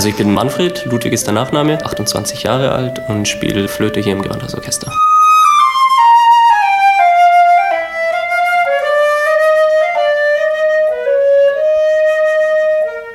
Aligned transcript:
Also 0.00 0.08
ich 0.08 0.16
bin 0.16 0.32
Manfred, 0.32 0.86
Ludwig 0.86 1.12
ist 1.12 1.26
der 1.26 1.34
Nachname, 1.34 1.84
28 1.84 2.44
Jahre 2.44 2.72
alt 2.72 3.02
und 3.08 3.28
spiele 3.28 3.68
Flöte 3.68 4.00
hier 4.00 4.14
im 4.14 4.22
Gewandhausorchester. 4.22 4.90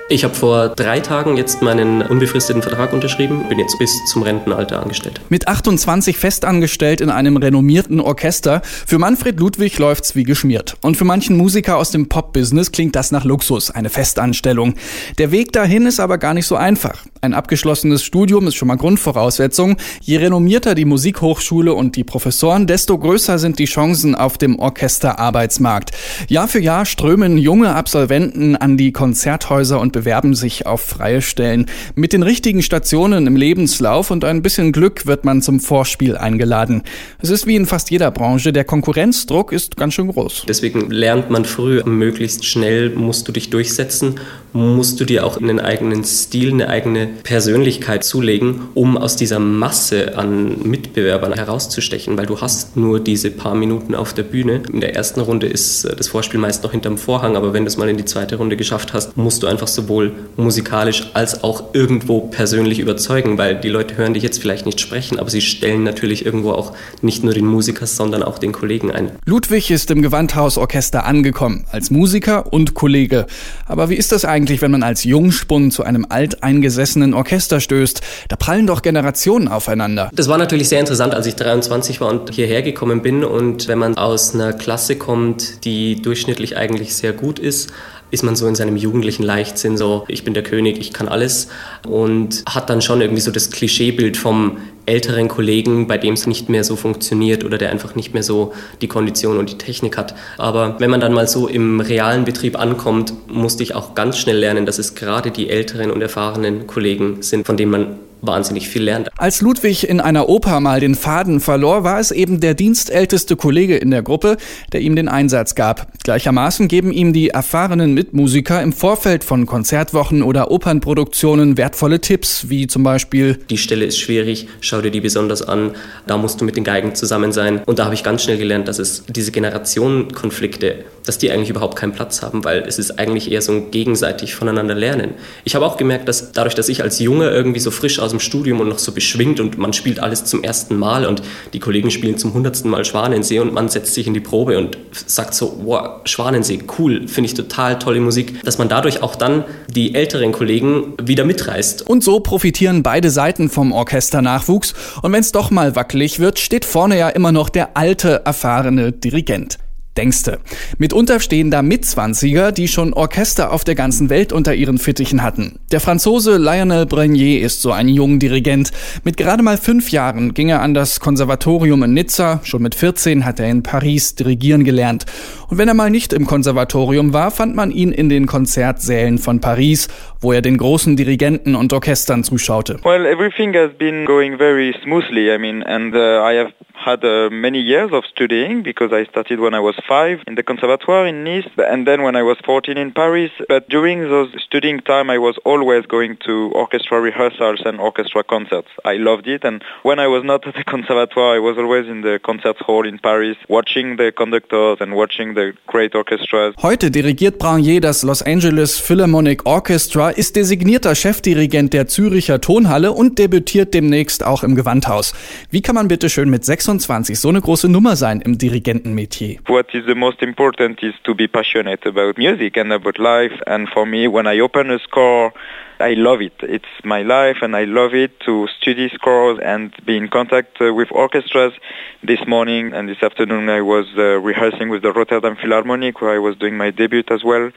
Ich 0.08 0.24
habe 0.24 0.36
vor 0.36 0.70
drei 0.70 1.00
Tagen 1.00 1.36
jetzt 1.36 1.64
meinen 1.64 2.04
unbefristeten 2.04 2.62
Vertrag 2.62 2.94
unterschrieben, 2.94 3.50
bin 3.50 3.58
jetzt 3.58 3.80
bis 3.80 4.06
zum 4.06 4.22
Rentenalter 4.22 4.80
angestellt. 4.80 5.20
Mit 5.30 5.48
28 5.48 6.16
festangestellt 6.16 7.02
in 7.02 7.10
einem 7.10 7.38
renommierten 7.38 8.00
Orchester. 8.00 8.62
Für 8.64 9.00
Manfred 9.00 9.40
Ludwig 9.40 9.80
läuft's 9.80 10.16
wie 10.16 10.22
geschmiert. 10.22 10.78
Und 10.82 10.96
für 10.96 11.06
manchen 11.06 11.36
Musiker 11.38 11.78
aus 11.78 11.90
dem 11.90 12.08
Pop-Business 12.08 12.72
klingt 12.72 12.96
das 12.96 13.10
nach 13.10 13.26
Luxus, 13.26 13.72
eine 13.72 13.90
Festanstellung. 13.90 14.76
Der 15.18 15.32
Weg 15.32 15.54
dahin 15.54 15.88
ist 15.88 16.00
aber 16.00 16.20
gar 16.20 16.36
nicht 16.36 16.46
so 16.46 16.56
einfach. 16.56 17.04
Ein 17.22 17.34
abgeschlossenes 17.34 18.04
Studium 18.04 18.46
ist 18.46 18.54
schon 18.54 18.68
mal 18.68 18.78
Grundvoraussetzung. 18.78 19.78
Je 20.02 20.18
renommierter 20.18 20.76
die 20.76 20.86
Musikhochschule 20.86 21.74
und 21.74 21.96
die 21.96 22.04
Professoren, 22.04 22.68
desto 22.68 23.00
größer 23.00 23.40
sind 23.40 23.58
die 23.58 23.66
Chancen 23.66 24.14
auf 24.14 24.38
dem 24.38 24.60
Orchesterarbeitsmarkt. 24.60 25.90
Jahr 26.28 26.48
für 26.48 26.60
Jahr 26.60 26.86
strömen 26.86 27.40
junge 27.40 27.74
Absolventen 27.74 28.56
an 28.56 28.78
die 28.78 28.92
Konzerthäuser 28.92 29.80
und 29.80 29.96
bewerben 30.06 30.36
sich 30.36 30.68
auf 30.68 30.82
freie 30.82 31.20
Stellen. 31.20 31.66
Mit 31.96 32.14
den 32.14 32.22
richtigen 32.22 32.62
Stationen 32.62 33.26
im 33.26 33.36
Lebenslauf 33.36 34.12
und 34.12 34.24
ein 34.24 34.44
bisschen 34.44 34.72
Glück 34.72 35.08
wird 35.08 35.26
man 35.26 35.42
zum 35.42 35.60
Vorspiel 35.60 36.16
eingeladen. 36.16 36.84
Es 37.24 37.32
ist 37.32 37.48
wie 37.48 37.56
in 37.56 37.66
fast 37.66 37.90
jeder 37.90 38.12
Branche, 38.12 38.54
der 38.54 38.66
Konkurrenzdruck 38.66 39.52
ist 39.52 39.78
ganz 39.78 39.96
schön 39.96 40.10
groß. 40.10 40.44
Deswegen 40.48 40.92
lernt 40.92 41.32
man 41.32 41.44
früh, 41.44 41.82
möglichst 41.86 42.46
schnell 42.46 42.92
musst 42.92 43.28
du 43.28 43.32
dich 43.32 43.50
durchsetzen, 43.50 44.20
musst 44.54 45.00
du 45.00 45.06
dir 45.06 45.26
auch 45.26 45.38
einen 45.38 45.60
eigenen 45.60 46.04
Stil, 46.04 46.54
eine 46.54 46.70
eigene 46.70 47.08
Persönlichkeit 47.24 48.04
zulegen, 48.04 48.62
um 48.76 48.98
aus 48.98 49.16
dieser 49.16 49.40
Masse 49.40 50.20
an 50.20 50.62
Mitbewerbern 50.64 51.34
herauszustechen, 51.34 52.16
weil 52.16 52.28
du 52.28 52.40
hast 52.42 52.78
nur 52.78 53.00
diese 53.00 53.32
paar 53.32 53.56
Minuten 53.56 53.96
auf 53.96 54.14
der 54.14 54.24
Bühne. 54.24 54.62
In 54.72 54.82
der 54.82 54.96
ersten 54.96 55.20
Runde 55.20 55.48
ist 55.48 55.86
das 55.98 56.10
Vorspiel 56.10 56.40
meist 56.40 56.64
noch 56.64 56.72
hinterm 56.72 57.00
Vorhang, 57.00 57.36
aber 57.36 57.54
wenn 57.54 57.64
du 57.64 57.70
es 57.70 57.78
mal 57.78 57.90
in 57.90 57.98
die 57.98 58.06
zweite 58.06 58.36
Runde 58.36 58.56
geschafft 58.56 58.94
hast, 58.94 59.18
musst 59.18 59.42
du 59.42 59.48
einfach 59.48 59.68
sowohl 59.86 60.12
musikalisch 60.36 61.12
als 61.14 61.44
auch 61.44 61.74
irgendwo 61.74 62.22
persönlich 62.22 62.80
überzeugen, 62.80 63.38
weil 63.38 63.56
die 63.56 63.70
Leute 63.70 63.96
hören 63.96 64.14
dich 64.14 64.24
jetzt 64.24 64.42
vielleicht 64.42 64.66
nicht 64.66 64.82
sprechen, 64.82 65.18
aber 65.20 65.30
sie 65.30 65.42
stellen 65.42 65.84
natürlich 65.84 66.26
irgendwo 66.26 66.52
auch 66.52 66.74
nicht 67.02 67.24
nur 67.24 67.34
den 67.34 67.46
Musiker, 67.46 67.88
sondern 67.88 68.24
auch 68.24 68.38
den 68.38 68.52
Kollegen 68.52 68.92
ein. 68.92 69.12
Ludwig 69.26 69.72
ist 69.72 69.90
im 69.92 70.02
Gewandhausorchester 70.02 71.06
angekommen, 71.06 71.66
als 71.72 71.92
Musiker 71.92 72.52
und 72.52 72.74
Kollege. 72.74 73.26
Aber 73.66 73.90
wie 73.90 73.96
ist 73.96 74.12
das 74.12 74.26
eigentlich, 74.26 74.62
wenn 74.62 74.72
man 74.72 74.84
als 74.84 75.06
Jungspund 75.06 75.72
zu 75.72 75.84
einem 75.84 76.06
alteingesessenen 76.10 77.06
ein 77.06 77.14
Orchester 77.14 77.60
stößt. 77.60 78.02
Da 78.28 78.36
prallen 78.36 78.68
doch 78.68 78.82
Generationen 78.82 79.48
aufeinander. 79.48 80.10
Das 80.14 80.28
war 80.28 80.38
natürlich 80.38 80.70
sehr 80.70 80.80
interessant, 80.80 81.14
als 81.14 81.26
ich 81.26 81.36
23 81.36 82.02
war 82.02 82.10
und 82.10 82.34
hierher 82.34 82.62
gekommen 82.62 83.02
bin. 83.02 83.24
Und 83.24 83.68
wenn 83.68 83.80
man 83.80 83.98
aus 83.98 84.34
einer 84.34 84.54
Klasse 84.54 84.98
kommt, 84.98 85.64
die 85.66 86.02
durchschnittlich 86.02 86.58
eigentlich 86.58 86.96
sehr 86.96 87.14
gut 87.14 87.40
ist, 87.40 87.72
ist 88.12 88.24
man 88.24 88.36
so 88.36 88.48
in 88.48 88.56
seinem 88.56 88.78
jugendlichen 88.78 89.24
Leichtsinn 89.24 89.78
so, 89.78 90.06
ich 90.08 90.24
bin 90.24 90.34
der 90.34 90.44
König, 90.44 90.80
ich 90.80 90.94
kann 90.94 91.08
alles 91.08 91.48
und 91.88 92.44
hat 92.48 92.70
dann 92.70 92.82
schon 92.82 93.02
irgendwie 93.02 93.22
so 93.22 93.32
das 93.32 93.50
Klischeebild 93.52 94.18
vom 94.18 94.58
älteren 94.86 95.28
Kollegen, 95.28 95.88
bei 95.88 95.98
dem 95.98 96.14
es 96.14 96.28
nicht 96.28 96.48
mehr 96.48 96.64
so 96.64 96.76
funktioniert 96.76 97.44
oder 97.44 97.58
der 97.58 97.72
einfach 97.72 97.96
nicht 97.96 98.14
mehr 98.14 98.24
so 98.24 98.54
die 98.82 98.88
Kondition 98.88 99.38
und 99.38 99.50
die 99.50 99.58
Technik 99.58 99.98
hat. 99.98 100.16
Aber 100.38 100.76
wenn 100.80 100.92
man 100.92 101.00
dann 101.00 101.14
mal 101.14 101.28
so 101.28 101.48
im 101.48 101.80
realen 101.80 102.26
Betrieb 102.26 102.60
ankommt, 102.60 103.14
musste 103.28 103.64
ich 103.64 103.74
auch 103.74 103.96
ganz 103.96 104.18
schnell 104.18 104.38
lernen, 104.38 104.66
dass 104.66 104.78
es 104.78 104.96
gerade 104.96 105.32
die 105.32 105.50
älteren 105.50 105.92
und 105.92 106.02
erfahrenen 106.02 106.68
Kollegen 106.68 107.22
sind, 107.22 107.46
von 107.48 107.58
denen 107.58 107.72
man 107.72 108.00
wahnsinnig 108.22 108.70
viel 108.70 108.84
lernt. 108.84 109.10
Als 109.18 109.42
Ludwig 109.42 109.88
in 109.88 110.00
einer 110.00 110.30
Oper 110.30 110.60
mal 110.60 110.80
den 110.80 110.96
Faden 110.96 111.40
verlor, 111.40 111.84
war 111.84 112.00
es 112.00 112.12
eben 112.12 112.40
der 112.40 112.54
dienstälteste 112.54 113.36
Kollege 113.36 113.78
in 113.78 113.92
der 113.92 114.02
Gruppe, 114.02 114.38
der 114.74 114.82
ihm 114.82 114.96
den 114.96 115.08
Einsatz 115.08 115.56
gab. 115.56 115.88
Gleichermaßen 116.04 116.68
geben 116.68 116.92
ihm 116.92 117.14
die 117.14 117.30
erfahrenen 117.30 117.94
Mitmusiker 117.94 118.62
im 118.62 118.74
Vorfeld 118.74 119.24
von 119.24 119.46
Konzertwochen 119.46 120.24
oder 120.24 120.52
Opernproduktionen 120.52 121.58
wertvolle 121.58 122.02
Tipps, 122.02 122.50
wie 122.50 122.68
zum 122.68 122.84
Beispiel 122.84 123.40
Die 123.50 123.58
Stelle 123.58 123.86
ist 123.86 124.00
schwierig, 124.00 124.48
schau 124.62 124.82
dir 124.82 124.92
die 124.92 125.02
besonders 125.02 125.42
an, 125.42 125.72
da 126.08 126.18
musst 126.18 126.42
du 126.42 126.46
mit 126.46 126.56
den 126.56 126.64
Geigen 126.64 126.96
zusammen 126.96 127.32
sein. 127.32 127.62
Und 127.66 127.80
da 127.80 127.86
habe 127.86 127.96
ich 127.96 128.04
ganz 128.04 128.24
schnell 128.24 128.38
gelernt, 128.38 128.68
dass 128.68 128.80
es 128.80 129.04
diese 129.08 129.32
Generationenkonflikte, 129.32 130.86
dass 131.06 131.18
die 131.18 131.32
eigentlich 131.32 131.50
überhaupt 131.50 131.76
keinen 131.76 131.94
Platz 131.94 132.22
haben, 132.22 132.44
weil 132.44 132.64
es 132.68 132.80
ist 132.80 133.00
eigentlich 133.00 133.32
eher 133.32 133.42
so 133.42 133.52
ein 133.52 133.72
gegenseitig 133.72 134.36
voneinander 134.36 134.76
lernen. 134.76 135.16
Ich 135.44 135.56
habe 135.56 135.66
auch 135.66 135.78
gemerkt, 135.78 136.08
dass 136.08 136.32
dadurch, 136.32 136.56
dass 136.56 136.70
ich 136.70 136.84
als 136.84 137.00
Junge 137.00 137.30
irgendwie 137.30 137.60
so 137.60 137.72
frisch 137.72 138.00
aus 138.06 138.12
dem 138.12 138.20
Studium 138.20 138.60
und 138.62 138.70
noch 138.70 138.80
so 138.80 138.92
beschwingt 138.92 139.40
und 139.40 139.58
man 139.58 139.74
spielt 139.74 140.00
alles 140.00 140.26
zum 140.26 140.44
ersten 140.44 140.78
Mal 140.78 141.06
und 141.06 141.22
die 141.54 141.60
Kollegen 141.60 141.92
spielen 141.92 142.18
zum 142.18 142.34
hundertsten 142.34 142.72
Mal 142.72 142.86
Schwanensee 142.86 143.40
und 143.40 143.54
man 143.54 143.68
setzt 143.70 143.94
sich 143.94 144.08
in 144.08 144.14
die 144.14 144.20
Probe 144.20 144.58
und 144.58 144.78
sagt 145.06 145.34
so, 145.34 145.60
wow, 145.64 146.02
Schwanensee, 146.06 146.60
cool, 146.78 147.08
finde 147.08 147.30
ich 147.30 147.34
total 147.34 147.80
tolle 147.80 148.00
Musik, 148.00 148.44
dass 148.44 148.58
man 148.58 148.70
dadurch 148.70 149.04
auch 149.04 149.16
dann 149.16 149.44
die 149.70 149.96
älteren 149.96 150.32
Kollegen 150.32 150.94
wieder 151.02 151.26
mitreißt. 151.26 151.88
Und 151.88 152.04
so 152.04 152.20
profitieren 152.20 152.84
beide 152.84 153.10
Seiten 153.10 153.50
vom 153.50 153.72
Orchesternachwuchs 153.72 154.74
und 155.02 155.12
wenn 155.12 155.22
es 155.22 155.32
doch 155.32 155.52
mal 155.52 155.76
wackelig 155.76 156.20
wird, 156.20 156.40
steht 156.40 156.66
vorne 156.66 156.98
ja 156.98 157.10
immer 157.10 157.32
noch 157.32 157.50
der 157.50 157.76
alte, 157.76 158.22
erfahrene 158.26 158.92
Dirigent. 158.92 159.58
Denkste. 159.98 160.40
Mitunter 160.78 161.20
stehen 161.20 161.52
da 161.52 161.62
Mitzwanziger, 161.62 162.52
die 162.52 162.68
schon 162.68 162.94
Orchester 162.94 163.52
auf 163.52 163.64
der 163.64 163.76
ganzen 163.76 164.10
Welt 164.10 164.34
unter 164.34 164.54
ihren 164.54 164.78
Fittichen 164.78 165.24
hatten. 165.24 165.60
Der 165.72 165.80
Franzose 165.80 166.38
Lionel 166.38 166.86
Brenier 166.86 167.42
ist 167.42 167.62
so 167.62 167.72
ein 167.72 167.88
junger 167.88 168.20
Dirigent. 168.20 168.72
Mit 169.04 169.18
gerade 169.18 169.44
mal 169.44 169.58
fünf 169.58 169.92
Jahren 169.92 170.34
ging 170.34 170.50
er 170.50 170.62
an 170.62 170.74
das 170.74 171.00
Konservatorium 171.00 171.84
in 171.84 171.94
Nizza. 171.94 172.42
Schon 172.44 172.62
mit 172.62 172.76
14 172.76 173.26
hat 173.26 173.40
er 173.40 173.50
in 173.50 173.64
Paris 173.64 174.16
dirigieren 174.16 174.64
gelernt. 174.64 175.06
Und 175.50 175.58
wenn 175.58 175.68
er 175.68 175.74
mal 175.74 175.90
nicht 175.90 176.14
im 176.14 176.26
Konservatorium 176.26 177.14
war, 177.14 177.32
fand 177.32 177.56
man 177.56 177.72
ihn 177.72 177.92
in 177.92 178.10
den 178.10 178.26
Konzertsälen 178.26 179.18
von 179.18 179.42
Paris, 179.42 179.88
wo 180.20 180.32
er 180.32 180.42
den 180.42 180.58
großen 180.58 180.96
Dirigenten 180.96 181.56
und 181.56 181.72
Orchestern 181.74 182.24
zuschaute. 182.24 182.80
Well, 182.84 183.06
everything 183.06 183.54
has 183.54 183.72
been 183.78 184.06
going 184.06 184.38
very 184.38 184.76
smoothly. 184.84 185.34
I 185.34 185.38
mean, 185.38 185.64
and 185.64 185.94
uh, 185.94 185.98
I 185.98 186.38
have 186.38 186.54
had 186.76 187.04
uh, 187.04 187.30
many 187.32 187.60
years 187.60 187.92
of 187.92 188.04
studying 188.06 188.62
because 188.62 188.92
I 188.94 189.06
started 189.06 189.40
when 189.40 189.54
I 189.54 189.60
was 189.60 189.76
five 189.88 190.20
in 190.28 190.36
the 190.36 190.44
conservatoire 190.44 191.08
in 191.08 191.24
Nice 191.24 191.48
and 191.58 191.88
then 191.88 192.04
when 192.04 192.16
I 192.16 192.24
was 192.24 192.38
14 192.46 192.78
in 192.78 192.92
Paris. 192.92 193.32
But 193.48 193.70
during 193.70 194.02
those 194.02 194.30
studying 194.44 194.80
time, 194.82 195.10
I 195.10 195.18
was 195.18 195.38
always 195.46 195.86
going 195.86 196.18
to 196.26 196.52
orchestra 196.54 197.02
rehearsals 197.02 197.62
and 197.66 197.80
orchestra 197.80 198.24
concerts. 198.24 198.68
I 198.84 198.98
loved 198.98 199.28
it. 199.28 199.44
And 199.44 199.64
when 199.84 200.00
I 200.00 200.08
was 200.08 200.24
not 200.24 200.46
at 200.48 200.56
the 200.56 200.64
conservatoire, 200.74 201.36
I 201.36 201.40
was 201.40 201.58
always 201.58 201.88
in 201.88 202.02
the 202.02 202.20
concert 202.24 202.58
hall 202.58 202.86
in 202.86 203.00
Paris, 203.00 203.38
watching 203.48 203.98
the 203.98 204.12
conductors 204.12 204.78
and 204.82 204.96
watching 204.96 205.34
the 205.34 205.54
great 205.68 205.96
orchestras. 205.96 206.54
Heute 206.62 206.92
dirigiert 206.92 207.40
Branier 207.40 207.82
das 207.82 208.04
Los 208.04 208.22
Angeles 208.22 208.80
Philharmonic 208.80 209.46
Orchestra, 209.46 210.10
ist 210.10 210.36
designierter 210.36 210.94
Chefdirigent 210.94 211.74
der 211.74 211.88
Züricher 211.88 212.42
Tonhalle 212.42 212.92
und 212.92 213.18
debütiert 213.18 213.74
demnächst 213.74 214.26
auch 214.26 214.44
im 214.44 214.56
Gewandhaus. 214.56 215.14
Wie 215.50 215.62
kann 215.62 215.76
man 215.76 215.88
bitte 215.88 216.10
schön 216.10 216.30
mit 216.30 216.46
26 216.46 216.65
26 216.66 217.20
so 217.20 217.30
eine 217.30 217.42
große 217.42 217.70
Nummer 217.70 217.96
sein 217.96 218.22
im 218.22 218.38
Dirigentenmetier? 218.38 219.38
What 219.48 219.74
is 219.74 219.86
the 219.86 219.96
most 219.96 220.22
important 220.22 220.82
is 220.82 220.96
to 221.04 221.14
be 221.14 221.28
passionate 221.28 221.86
about 221.86 222.18
music 222.18 222.58
and 222.58 222.74
about 222.74 222.98
life. 222.98 223.34
And 223.46 223.70
for 223.70 223.86
me, 223.86 224.08
when 224.08 224.26
I 224.28 224.42
open 224.42 224.72
a 224.72 224.80
score, 224.80 225.32
I 225.80 225.94
love 225.94 226.22
it. 226.22 226.34
It's 226.42 226.74
my 226.84 227.02
life 227.02 227.38
and 227.42 227.56
I 227.56 227.66
love 227.66 227.94
it 227.94 228.20
to 228.22 228.48
study 228.60 228.90
scores 228.94 229.40
and 229.44 229.74
be 229.86 229.98
in 229.98 230.08
contact 230.08 230.62
uh, 230.62 230.74
with 230.74 230.90
orchestras. 230.92 231.54
This 232.02 232.20
morning 232.28 232.72
and 232.74 232.88
this 232.88 233.02
afternoon 233.02 233.50
I 233.50 233.62
was 233.62 233.88
uh, 233.98 234.20
rehearsing 234.22 234.70
with 234.70 234.84
the 234.84 234.94
Rotterdam 234.94 235.36
Philharmonic 235.36 236.02
where 236.02 236.12
I 236.16 236.20
was 236.20 236.38
doing 236.38 236.56
my 236.56 236.72
debut 236.72 237.04
as 237.10 237.24
well. 237.24 237.52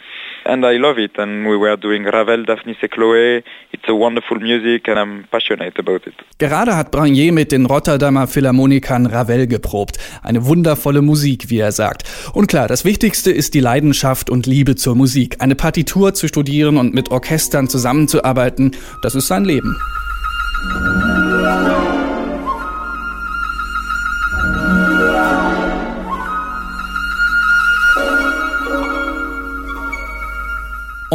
And 0.47 0.65
I 0.65 0.79
love 0.79 0.99
it 0.99 1.19
and 1.19 1.47
we 1.47 1.57
were 1.57 1.77
doing 1.77 2.05
Ravel, 2.05 2.45
Daphnis 2.45 2.79
et 2.83 2.91
Chloé. 2.91 3.45
It's 3.73 3.89
a 3.89 3.95
wonderful 3.95 4.39
music 4.41 4.89
and 4.89 4.99
I'm 4.99 5.25
passionate 5.31 5.79
about 5.79 6.07
it. 6.07 6.15
Gerade 6.39 6.77
hat 6.77 6.91
Branier 6.91 7.33
mit 7.33 7.53
den 7.53 7.67
Rotterdamer 7.67 8.27
Philharmonikern 8.27 9.07
Ravel 9.07 9.47
geprobt. 9.47 9.99
Eine 10.23 10.47
wundervolle 10.47 11.03
Musik, 11.03 11.51
wie 11.51 11.59
er 11.59 11.73
sagt. 11.73 12.05
Und 12.33 12.49
klar, 12.49 12.67
das 12.69 12.85
Wichtigste 12.85 13.31
ist 13.31 13.55
die 13.55 13.61
Leidenschaft 13.61 14.31
und 14.31 14.47
Liebe 14.47 14.75
zur 14.77 14.95
Musik. 14.95 15.37
Eine 15.41 15.55
Partitur 15.55 16.15
zu 16.15 16.27
studieren 16.27 16.79
und 16.79 16.95
mit 16.95 17.11
Orchestern 17.11 17.69
zusammenzuarbeiten, 18.09 18.73
das 19.03 19.15
ist 19.15 19.29
sein 19.29 19.45
Leben. 19.45 19.77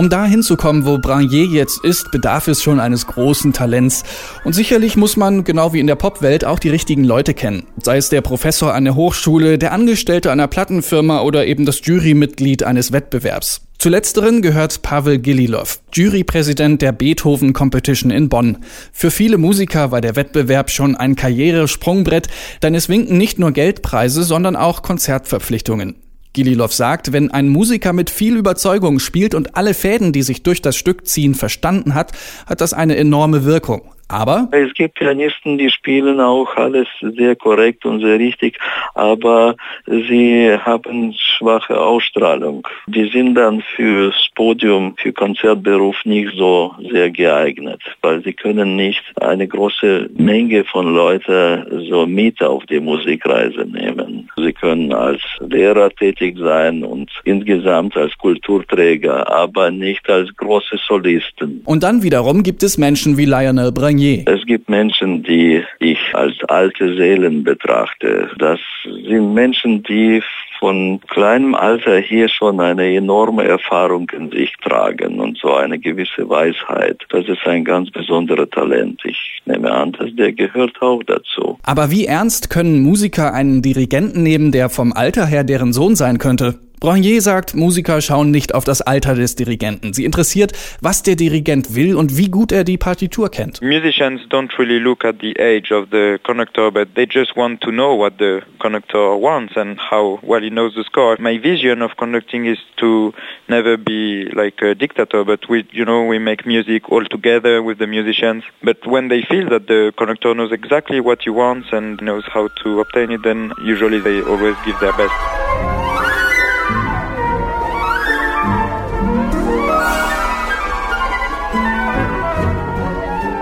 Um 0.04 0.10
da 0.10 0.26
hinzukommen, 0.26 0.86
wo 0.86 0.98
Branier 0.98 1.46
jetzt 1.46 1.82
ist, 1.82 2.12
bedarf 2.12 2.50
es 2.50 2.62
schon 2.62 2.82
eines 2.82 3.08
großen 3.08 3.54
Talents. 3.54 4.04
Und 4.44 4.52
sicherlich 4.52 4.98
muss 4.98 5.16
man, 5.16 5.46
genau 5.46 5.72
wie 5.72 5.80
in 5.80 5.88
der 5.88 5.96
Popwelt, 5.96 6.44
auch 6.44 6.60
die 6.60 6.68
richtigen 6.68 7.06
Leute 7.06 7.34
kennen. 7.34 7.64
Sei 7.82 7.96
es 7.96 8.10
der 8.10 8.20
Professor 8.20 8.74
an 8.74 8.84
der 8.84 8.96
Hochschule, 8.96 9.58
der 9.58 9.72
Angestellte 9.72 10.30
einer 10.30 10.50
Plattenfirma 10.50 11.22
oder 11.22 11.48
eben 11.48 11.66
das 11.66 11.86
Jurymitglied 11.86 12.64
eines 12.64 12.92
Wettbewerbs. 12.92 13.62
Zu 13.78 13.88
letzteren 13.88 14.42
gehört 14.42 14.82
Pavel 14.82 15.20
Gililov, 15.20 15.80
Jurypräsident 15.94 16.82
der 16.82 16.92
Beethoven 16.92 17.54
Competition 17.54 18.12
in 18.12 18.28
Bonn. 18.28 18.58
Für 18.92 19.10
viele 19.10 19.38
Musiker 19.38 19.92
war 19.92 20.02
der 20.02 20.18
Wettbewerb 20.18 20.70
schon 20.70 20.98
ein 20.98 21.16
Karrieresprungbrett, 21.16 22.28
denn 22.62 22.76
es 22.76 22.90
winken 22.90 23.18
nicht 23.18 23.40
nur 23.40 23.54
Geldpreise, 23.54 24.24
sondern 24.24 24.58
auch 24.58 24.82
Konzertverpflichtungen. 24.82 26.03
Gililov 26.34 26.74
sagt, 26.74 27.14
wenn 27.14 27.32
ein 27.32 27.48
Musiker 27.48 27.94
mit 27.94 28.10
viel 28.10 28.38
Überzeugung 28.38 29.00
spielt 29.00 29.36
und 29.36 29.56
alle 29.56 29.74
Fäden, 29.74 30.12
die 30.12 30.24
sich 30.24 30.44
durch 30.44 30.62
das 30.62 30.76
Stück 30.76 31.08
ziehen, 31.08 31.36
verstanden 31.36 31.94
hat, 31.94 32.12
hat 32.48 32.60
das 32.60 32.74
eine 32.74 32.98
enorme 32.98 33.46
Wirkung. 33.46 33.93
Aber 34.08 34.48
es 34.52 34.74
gibt 34.74 34.96
Pianisten, 34.96 35.58
die 35.58 35.70
spielen 35.70 36.20
auch 36.20 36.56
alles 36.56 36.88
sehr 37.02 37.36
korrekt 37.36 37.86
und 37.86 38.02
sehr 38.02 38.20
richtig, 38.20 38.60
aber 38.94 39.56
sie 39.86 40.56
haben 40.64 41.14
schwache 41.14 41.80
Ausstrahlung. 41.80 42.68
Die 42.88 43.10
sind 43.10 43.36
dann 43.36 43.64
fürs 43.76 44.16
Podium, 44.36 44.96
für 44.98 45.14
Konzertberuf 45.14 45.96
nicht 46.06 46.36
so 46.38 46.74
sehr 46.92 47.10
geeignet, 47.10 47.82
weil 48.02 48.24
sie 48.24 48.34
können 48.34 48.76
nicht 48.76 49.04
eine 49.20 49.48
große 49.48 50.10
Menge 50.16 50.64
von 50.66 50.94
Leuten 50.94 51.88
so 51.90 52.06
mit 52.06 52.42
auf 52.42 52.66
die 52.66 52.80
Musikreise 52.80 53.66
nehmen. 53.66 54.30
Sie 54.36 54.54
können 54.54 54.94
als 54.94 55.22
Lehrer 55.40 55.90
tätig 55.90 56.38
sein 56.40 56.84
und 56.84 57.10
insgesamt 57.24 57.96
als 57.98 58.18
Kulturträger, 58.18 59.32
aber 59.32 59.72
nicht 59.72 60.10
als 60.10 60.30
große 60.36 60.78
Solisten. 60.88 61.62
Und 61.66 61.84
dann 61.84 62.04
wiederum 62.04 62.44
gibt 62.44 62.64
es 62.64 62.78
Menschen 62.78 63.18
wie 63.18 63.26
Lionel 63.26 63.72
Branier 63.94 64.24
Grenier. 64.24 64.24
Es 64.26 64.46
gibt 64.46 64.70
Menschen, 64.70 65.24
die 65.24 65.64
ich 65.80 66.00
als 66.14 66.36
alte 66.48 66.96
Seelen 66.96 67.44
betrachte. 67.44 68.30
Das 68.38 68.60
sind 68.86 69.34
Menschen, 69.34 69.84
die 69.84 70.22
von 70.60 71.00
kleinem 71.08 71.56
Alter 71.56 71.98
hier 71.98 72.30
schon 72.30 72.60
eine 72.60 72.96
enorme 72.96 73.44
Erfahrung 73.44 74.10
in 74.12 74.32
sich 74.32 74.54
tragen 74.64 75.20
und 75.20 75.38
so 75.38 75.54
eine 75.54 75.78
gewisse 75.78 76.28
Weisheit. 76.30 77.02
Das 77.10 77.28
ist 77.28 77.46
ein 77.46 77.66
ganz 77.66 77.92
besonderes 77.92 78.50
Talent. 78.52 79.02
Ich 79.04 79.42
nehme 79.46 79.72
an, 79.72 79.92
dass 79.94 80.16
der 80.16 80.32
gehört 80.32 80.82
auch 80.82 81.04
dazu. 81.04 81.60
Aber 81.64 81.92
wie 81.92 82.06
ernst 82.06 82.50
können 82.50 82.82
Musiker 82.82 83.34
einen 83.34 83.62
Dirigenten 83.62 84.24
nehmen, 84.24 84.52
der 84.52 84.70
vom 84.70 84.94
Alter 84.94 85.26
her 85.26 85.44
deren 85.44 85.74
Sohn 85.74 85.96
sein 85.96 86.18
könnte? 86.18 86.60
Branier 86.84 87.22
sagt, 87.22 87.56
Musiker 87.56 88.02
schauen 88.02 88.30
nicht 88.30 88.54
auf 88.54 88.66
das 88.66 88.82
Alter 88.82 89.16
des 89.16 89.38
Dirigenten. 89.38 89.94
Sie 89.94 90.04
interessiert, 90.04 90.52
was 90.82 91.02
der 91.02 91.16
Dirigent 91.16 91.76
will 91.76 91.96
und 91.96 92.18
wie 92.18 92.30
gut 92.30 92.52
er 92.52 92.66
die 92.66 92.78
Partitur 92.78 93.32
kennt. 93.32 93.62
Musicians 93.62 94.20
don't 94.30 94.50
really 94.60 94.80
look 94.80 95.06
at 95.06 95.16
the 95.22 95.34
age 95.40 95.72
of 95.72 95.88
the 95.92 96.18
conductor, 96.24 96.70
but 96.70 96.94
they 96.96 97.08
just 97.10 97.38
want 97.38 97.62
to 97.62 97.72
know 97.72 97.98
what 97.98 98.16
the 98.20 98.42
conductor 98.60 99.16
wants 99.18 99.56
and 99.56 99.80
how 99.80 100.20
well 100.24 100.42
he 100.42 100.50
knows 100.50 100.76
the 100.76 100.84
score. 100.84 101.16
My 101.22 101.40
vision 101.40 101.82
of 101.82 101.96
conducting 101.96 102.48
is 102.48 102.60
to 102.82 103.14
never 103.48 103.78
be 103.78 104.26
like 104.36 104.62
a 104.62 104.76
dictator, 104.76 105.24
but 105.24 105.48
we, 105.48 105.66
you 105.72 105.86
know, 105.86 106.04
we 106.04 106.20
make 106.20 106.46
music 106.46 106.92
all 106.92 107.06
together 107.06 107.64
with 107.64 107.78
the 107.78 107.88
musicians. 107.88 108.44
But 108.62 108.86
when 108.86 109.08
they 109.08 109.22
feel 109.22 109.48
that 109.52 109.68
the 109.68 109.94
conductor 109.96 110.36
knows 110.36 110.52
exactly 110.52 111.00
what 111.00 111.22
he 111.22 111.30
wants 111.30 111.70
and 111.72 112.02
knows 112.02 112.26
how 112.28 112.50
to 112.64 112.82
obtain 112.82 113.12
it, 113.12 113.24
then 113.24 113.54
usually 113.64 114.02
they 114.02 114.22
always 114.24 114.58
give 114.66 114.78
their 114.82 114.92
best. 114.92 115.14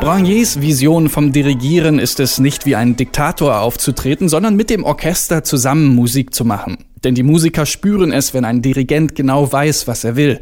Braniers 0.01 0.59
Vision 0.59 1.09
vom 1.09 1.31
Dirigieren 1.31 2.00
ist 2.00 2.19
es 2.19 2.39
nicht 2.39 2.65
wie 2.65 2.75
ein 2.75 2.95
Diktator 2.95 3.59
aufzutreten, 3.59 4.30
sondern 4.30 4.56
mit 4.56 4.71
dem 4.71 4.83
Orchester 4.83 5.44
zusammen 5.44 5.94
Musik 5.94 6.33
zu 6.33 6.44
machen. 6.44 6.80
Denn 7.03 7.13
die 7.13 7.21
Musiker 7.21 7.68
spüren 7.68 8.12
es, 8.12 8.33
wenn 8.33 8.44
ein 8.44 8.63
Dirigent 8.63 9.13
genau 9.13 9.51
weiß, 9.51 9.88
was 9.88 10.03
er 10.03 10.15
will. 10.15 10.39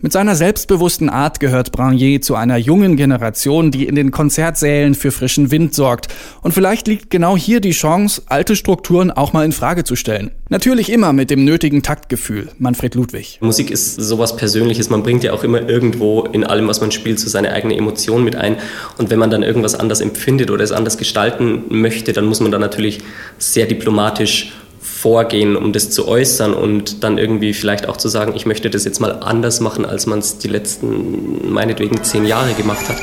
Mit 0.00 0.12
seiner 0.12 0.36
selbstbewussten 0.36 1.10
Art 1.10 1.40
gehört 1.40 1.72
Branier 1.72 2.20
zu 2.20 2.36
einer 2.36 2.56
jungen 2.56 2.96
Generation, 2.96 3.72
die 3.72 3.84
in 3.84 3.96
den 3.96 4.12
Konzertsälen 4.12 4.94
für 4.94 5.10
frischen 5.10 5.50
Wind 5.50 5.74
sorgt. 5.74 6.06
Und 6.40 6.54
vielleicht 6.54 6.86
liegt 6.86 7.10
genau 7.10 7.36
hier 7.36 7.60
die 7.60 7.72
Chance, 7.72 8.22
alte 8.26 8.54
Strukturen 8.54 9.10
auch 9.10 9.32
mal 9.32 9.44
in 9.44 9.50
Frage 9.50 9.82
zu 9.82 9.96
stellen. 9.96 10.30
Natürlich 10.50 10.92
immer 10.92 11.12
mit 11.12 11.30
dem 11.30 11.44
nötigen 11.44 11.82
Taktgefühl. 11.82 12.48
Manfred 12.58 12.94
Ludwig. 12.94 13.38
Musik 13.40 13.72
ist 13.72 13.96
sowas 13.96 14.36
Persönliches. 14.36 14.88
Man 14.88 15.02
bringt 15.02 15.24
ja 15.24 15.32
auch 15.32 15.42
immer 15.42 15.68
irgendwo 15.68 16.22
in 16.22 16.44
allem, 16.44 16.68
was 16.68 16.80
man 16.80 16.92
spielt, 16.92 17.18
so 17.18 17.28
seine 17.28 17.52
eigene 17.52 17.76
Emotion 17.76 18.22
mit 18.22 18.36
ein. 18.36 18.56
Und 18.98 19.10
wenn 19.10 19.18
man 19.18 19.30
dann 19.30 19.42
irgendwas 19.42 19.74
anders 19.74 20.00
empfindet 20.00 20.52
oder 20.52 20.62
es 20.62 20.70
anders 20.70 20.96
gestalten 20.96 21.64
möchte, 21.70 22.12
dann 22.12 22.26
muss 22.26 22.38
man 22.38 22.52
da 22.52 22.60
natürlich 22.60 23.00
sehr 23.38 23.66
diplomatisch 23.66 24.52
vorgehen, 24.98 25.56
um 25.56 25.72
das 25.72 25.90
zu 25.90 26.08
äußern 26.08 26.54
und 26.54 27.04
dann 27.04 27.18
irgendwie 27.18 27.54
vielleicht 27.54 27.88
auch 27.88 27.96
zu 27.96 28.08
sagen, 28.08 28.32
ich 28.34 28.46
möchte 28.46 28.68
das 28.68 28.84
jetzt 28.84 29.00
mal 29.00 29.12
anders 29.12 29.60
machen, 29.60 29.86
als 29.86 30.06
man 30.06 30.18
es 30.18 30.38
die 30.38 30.48
letzten, 30.48 31.52
meinetwegen, 31.52 32.02
zehn 32.02 32.26
Jahre 32.26 32.52
gemacht 32.54 32.88
hat. 32.88 32.96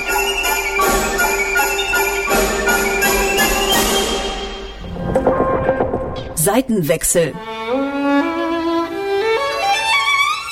Seitenwechsel. 6.36 7.34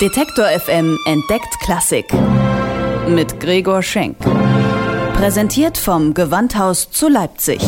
Detektor 0.01 0.45
FM 0.45 0.97
entdeckt 1.05 1.59
Klassik. 1.61 2.05
Mit 3.07 3.39
Gregor 3.39 3.83
Schenk. 3.83 4.17
Präsentiert 5.13 5.77
vom 5.77 6.13
Gewandhaus 6.13 6.89
zu 6.89 7.09
Leipzig. 7.09 7.59